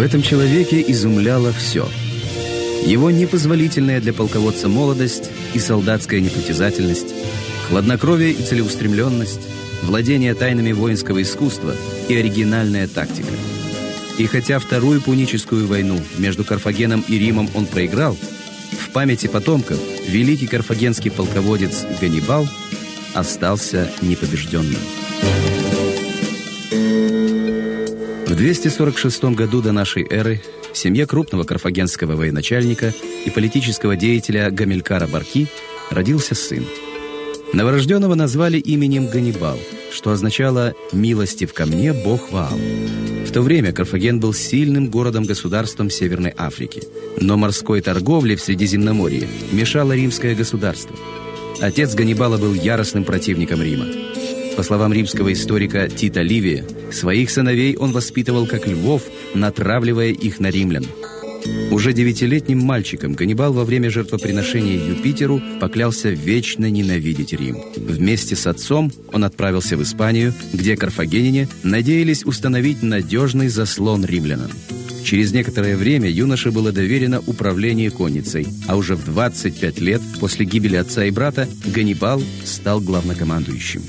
[0.00, 1.86] этом человеке изумляло все.
[2.86, 7.14] Его непозволительная для полководца молодость и солдатская непритязательность,
[7.68, 9.42] хладнокровие и целеустремленность,
[9.82, 11.74] владение тайнами воинского искусства
[12.08, 13.32] и оригинальная тактика.
[14.18, 18.16] И хотя Вторую Пуническую войну между Карфагеном и Римом он проиграл,
[18.72, 22.48] в памяти потомков великий карфагенский полководец Ганнибал
[23.14, 24.80] остался непобежденным.
[28.40, 30.40] В 246 году до нашей эры
[30.72, 32.94] в семье крупного карфагенского военачальника
[33.26, 35.46] и политического деятеля Гамилькара Барки
[35.90, 36.64] родился сын.
[37.52, 39.58] Новорожденного назвали именем Ганнибал,
[39.92, 42.58] что означало «милостив ко мне Бог Ваал».
[43.26, 46.84] В то время Карфаген был сильным городом-государством Северной Африки,
[47.20, 50.96] но морской торговле в Средиземноморье мешало римское государство.
[51.60, 53.84] Отец Ганнибала был яростным противником Рима.
[54.56, 59.02] По словам римского историка Тита Ливия, своих сыновей он воспитывал как львов,
[59.34, 60.86] натравливая их на римлян.
[61.70, 67.58] Уже девятилетним мальчиком Ганнибал во время жертвоприношения Юпитеру поклялся вечно ненавидеть Рим.
[67.76, 74.50] Вместе с отцом он отправился в Испанию, где карфагенине надеялись установить надежный заслон римлянам.
[75.04, 80.76] Через некоторое время юноше было доверено управление конницей, а уже в 25 лет после гибели
[80.76, 83.82] отца и брата Ганнибал стал главнокомандующим.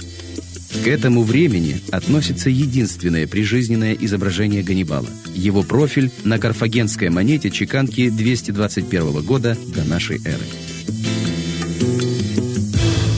[0.84, 5.10] К этому времени относится единственное прижизненное изображение Ганнибала.
[5.36, 10.46] Его профиль на карфагенской монете чеканки 221 года до нашей эры.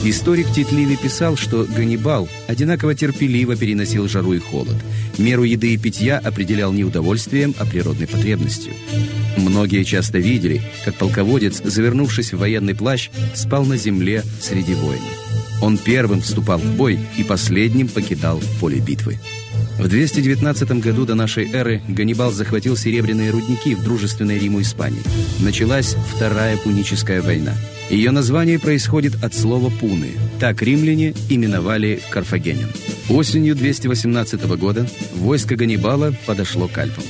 [0.04, 4.76] Историк Тит Ливи писал, что Ганнибал одинаково терпеливо переносил жару и холод.
[5.16, 8.74] Меру еды и питья определял не удовольствием, а природной потребностью.
[9.38, 15.23] Многие часто видели, как полководец, завернувшись в военный плащ, спал на земле среди воинов.
[15.60, 19.18] Он первым вступал в бой и последним покидал поле битвы.
[19.78, 25.02] В 219 году до нашей эры Ганнибал захватил серебряные рудники в дружественной Риму Испании.
[25.40, 27.54] Началась Вторая Пуническая война.
[27.90, 30.12] Ее название происходит от слова «пуны».
[30.40, 32.70] Так римляне именовали карфагенян.
[33.08, 37.04] Осенью 218 года войско Ганнибала подошло к Альпам.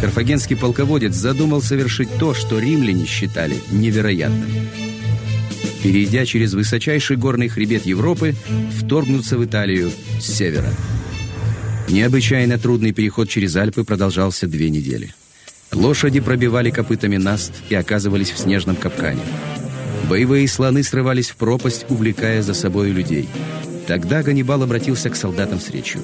[0.00, 4.48] Карфагенский полководец задумал совершить то, что римляне считали невероятным
[5.82, 8.34] перейдя через высочайший горный хребет Европы,
[8.78, 9.90] вторгнуться в Италию
[10.20, 10.70] с севера.
[11.88, 15.14] Необычайно трудный переход через Альпы продолжался две недели.
[15.72, 19.22] Лошади пробивали копытами наст и оказывались в снежном капкане.
[20.08, 23.28] Боевые слоны срывались в пропасть, увлекая за собой людей.
[23.86, 26.00] Тогда Ганнибал обратился к солдатам с речью.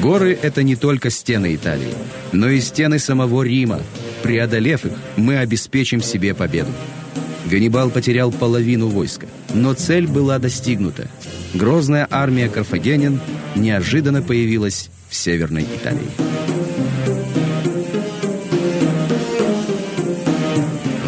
[0.00, 1.94] «Горы— это не только стены Италии,
[2.32, 3.80] но и стены самого Рима.
[4.22, 6.70] Преодолев их, мы обеспечим себе победу».
[7.52, 11.08] Ганнибал потерял половину войска, но цель была достигнута.
[11.52, 13.20] Грозная армия карфагенян
[13.54, 16.08] неожиданно появилась в Северной Италии.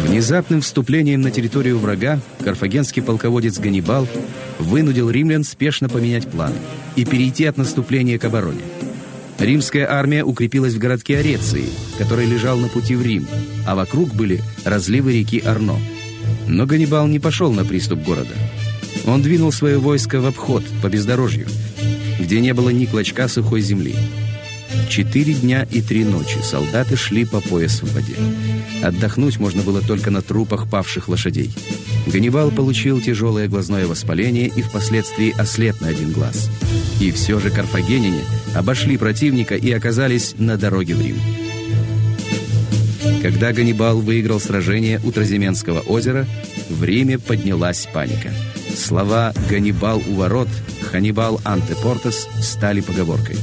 [0.05, 4.07] Внезапным вступлением на территорию врага карфагенский полководец Ганнибал
[4.59, 6.57] вынудил римлян спешно поменять планы
[6.95, 8.61] и перейти от наступления к обороне.
[9.39, 11.65] Римская армия укрепилась в городке Ореции,
[11.97, 13.27] который лежал на пути в Рим,
[13.65, 15.79] а вокруг были разливы реки Арно–
[16.47, 18.33] но Ганнибал не пошел на приступ города.
[19.05, 21.47] Он двинул свое войско в обход по бездорожью,
[22.19, 23.95] где не было ни клочка сухой земли.
[24.89, 28.15] Четыре дня и три ночи солдаты шли по пояс в воде.
[28.83, 31.51] Отдохнуть можно было только на трупах павших лошадей.
[32.07, 36.49] Ганнибал получил тяжелое глазное воспаление и впоследствии ослеп на один глаз.
[36.99, 38.21] И все же карфагенине
[38.53, 41.17] обошли противника и оказались на дороге в Рим.
[43.25, 46.27] Когда Ганнибал выиграл сражение у Тразименского озера,
[46.69, 48.31] в Риме поднялась паника.
[48.77, 50.47] Слова «Ганнибал у ворот»,
[50.91, 53.37] «Ханнибал антепортес» стали поговоркой.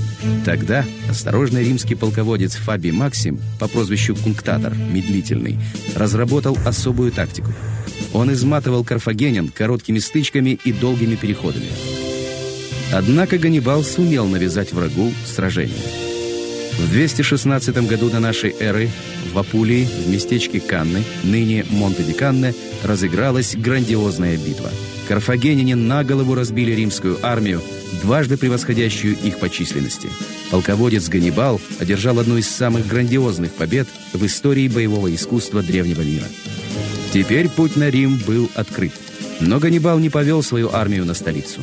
[0.44, 5.58] Тогда осторожный римский полководец Фабий Максим по прозвищу Кунктатор, медлительный,
[5.96, 7.52] разработал особую тактику.
[8.12, 11.66] Он изматывал карфагенян короткими стычками и долгими переходами.
[12.92, 16.11] Однако Ганнибал сумел навязать врагу сражение.
[16.78, 18.90] В 216 году до нашей эры
[19.32, 24.70] в Апулии, в местечке Канны, ныне Монте-ди-Канне, разыгралась грандиозная битва.
[25.06, 27.60] Карфагенине на голову разбили римскую армию,
[28.02, 30.08] дважды превосходящую их по численности.
[30.50, 36.26] Полководец Ганнибал одержал одну из самых грандиозных побед в истории боевого искусства древнего мира.
[37.12, 38.92] Теперь путь на Рим был открыт.
[39.40, 41.60] Но Ганнибал не повел свою армию на столицу.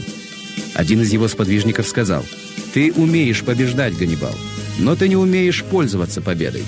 [0.75, 2.25] Один из его сподвижников сказал,
[2.73, 4.35] «Ты умеешь побеждать, Ганнибал,
[4.79, 6.63] но ты не умеешь пользоваться победой.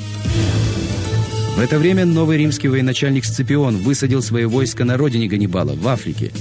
[1.56, 6.32] В это время новый римский военачальник Сципион высадил свое войско на родине Ганнибала, в Африке.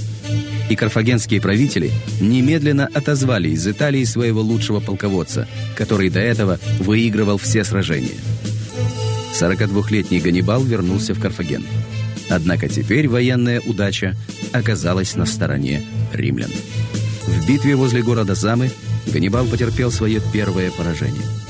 [0.69, 1.91] И карфагенские правители
[2.21, 8.15] немедленно отозвали из Италии своего лучшего полководца, который до этого выигрывал все сражения.
[9.39, 11.65] 42-летний Ганнибал вернулся в Карфаген.
[12.29, 14.15] Однако теперь военная удача
[14.53, 15.83] оказалась на стороне
[16.13, 16.51] римлян.
[17.27, 18.71] В битве возле города Замы
[19.07, 21.40] Ганнибал потерпел свое первое поражение.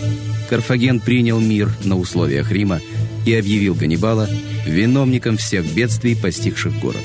[0.52, 2.82] Карфаген принял мир на условиях Рима
[3.26, 4.28] и объявил Ганнибала
[4.66, 7.00] виновником всех бедствий, постигших город.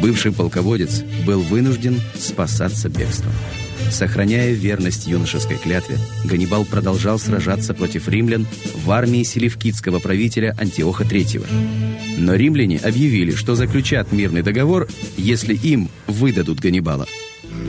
[0.00, 3.32] Бывший полководец был вынужден спасаться бегством.
[3.90, 8.46] Сохраняя верность юношеской клятве, Ганнибал продолжал сражаться против римлян
[8.82, 11.46] в армии селевкидского правителя Антиоха III.
[12.16, 14.88] Но римляне объявили, что заключат мирный договор,
[15.18, 17.06] если им выдадут Ганнибала.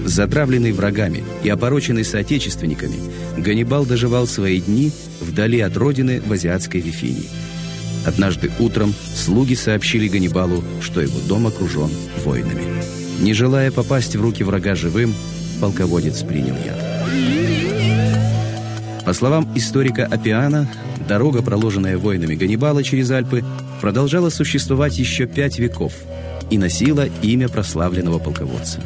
[0.05, 2.95] Затравленный врагами и опороченный соотечественниками,
[3.37, 4.91] Ганнибал доживал свои дни
[5.21, 7.29] вдали от родины в азиатской Вифинии.
[8.05, 11.89] Однажды утром слуги сообщили Ганнибалу, что его дом окружен
[12.23, 12.63] воинами.
[13.19, 15.13] Не желая попасть в руки врага живым,
[15.59, 16.79] полководец принял яд.
[19.05, 20.69] По словам историка Апиана,
[21.07, 23.43] дорога, проложенная воинами Ганнибала через Альпы,
[23.81, 25.93] продолжала существовать еще пять веков
[26.49, 28.79] и носила имя прославленного полководца.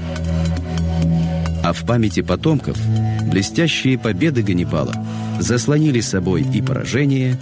[1.73, 2.77] В памяти потомков
[3.29, 4.93] блестящие победы Ганнибала
[5.39, 7.37] заслонили собой и поражение,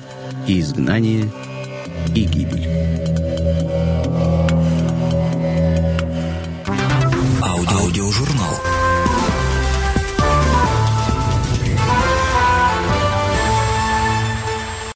[0.48, 1.30] и изгнание,
[2.16, 3.11] и гибель.